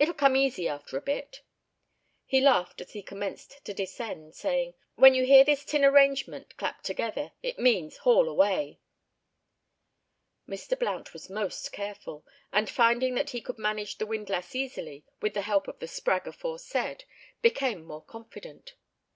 It'll 0.00 0.12
come 0.12 0.34
easy 0.34 0.66
after 0.66 0.96
a 0.98 1.00
bit." 1.00 1.42
He 2.26 2.40
laughed 2.40 2.80
as 2.80 2.94
he 2.94 3.00
commenced 3.00 3.64
to 3.64 3.72
descend, 3.72 4.34
saying, 4.34 4.74
"When 4.96 5.14
you 5.14 5.24
hear 5.24 5.44
this 5.44 5.64
tin 5.64 5.84
arrangement 5.84 6.56
clap 6.56 6.82
together, 6.82 7.30
it 7.44 7.60
means 7.60 7.98
'haul 7.98 8.28
away.'" 8.28 8.80
Mr. 10.48 10.76
Blount 10.76 11.12
was 11.12 11.30
most 11.30 11.70
careful, 11.70 12.26
and 12.52 12.68
finding 12.68 13.14
that 13.14 13.30
he 13.30 13.40
could 13.40 13.58
manage 13.60 13.98
the 13.98 14.06
windlass 14.06 14.52
easily, 14.56 15.04
with 15.22 15.34
the 15.34 15.42
help 15.42 15.68
of 15.68 15.78
the 15.78 15.86
"sprag" 15.86 16.26
aforesaid, 16.26 17.04
became 17.40 17.84
more 17.84 18.02
confident. 18.02 18.74